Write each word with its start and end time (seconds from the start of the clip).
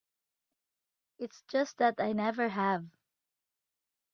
It's 1.19 1.43
just 1.43 1.77
that 1.77 1.99
I 1.99 2.13
never 2.13 2.49
have. 2.49 2.87